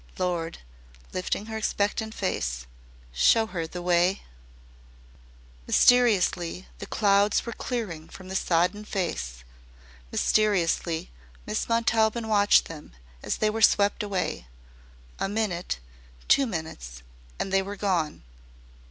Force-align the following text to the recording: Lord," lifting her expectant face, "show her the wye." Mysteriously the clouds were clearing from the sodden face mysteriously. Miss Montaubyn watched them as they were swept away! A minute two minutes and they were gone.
Lord," 0.17 0.57
lifting 1.13 1.45
her 1.45 1.57
expectant 1.57 2.15
face, 2.15 2.65
"show 3.13 3.45
her 3.45 3.67
the 3.67 3.83
wye." 3.83 4.21
Mysteriously 5.67 6.67
the 6.79 6.87
clouds 6.87 7.45
were 7.45 7.53
clearing 7.53 8.09
from 8.09 8.27
the 8.27 8.35
sodden 8.35 8.83
face 8.83 9.43
mysteriously. 10.11 11.11
Miss 11.45 11.69
Montaubyn 11.69 12.27
watched 12.27 12.65
them 12.65 12.93
as 13.21 13.37
they 13.37 13.51
were 13.51 13.61
swept 13.61 14.01
away! 14.01 14.47
A 15.19 15.29
minute 15.29 15.77
two 16.27 16.47
minutes 16.47 17.03
and 17.37 17.53
they 17.53 17.61
were 17.61 17.75
gone. 17.75 18.23